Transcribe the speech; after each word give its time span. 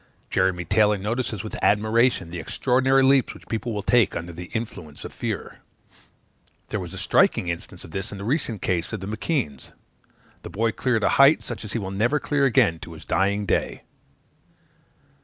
Jeremy 0.31 0.65
Taylor 0.65 0.97
notices 0.97 1.43
with 1.43 1.63
admiration, 1.63 2.31
the 2.31 2.39
extraordinary 2.39 3.03
leaps 3.03 3.35
which 3.35 3.47
people 3.47 3.71
will 3.71 3.83
take 3.83 4.15
under 4.15 4.33
the 4.33 4.45
influence 4.55 5.05
of 5.05 5.13
fear. 5.13 5.59
There 6.69 6.79
was 6.79 6.95
a 6.95 6.97
striking 6.97 7.49
instance 7.49 7.83
of 7.85 7.91
this 7.91 8.11
in 8.11 8.17
the 8.17 8.23
recent 8.23 8.63
case 8.63 8.91
of 8.93 8.99
the 8.99 9.05
M'Keands; 9.05 9.73
the 10.41 10.49
boy 10.49 10.71
cleared 10.71 11.03
a 11.03 11.09
height, 11.21 11.43
such 11.43 11.63
as 11.63 11.73
he 11.73 11.77
will 11.77 11.91
never 11.91 12.19
clear 12.19 12.45
again 12.45 12.79
to 12.79 12.93
his 12.93 13.05
dying 13.05 13.45
day. 13.45 13.83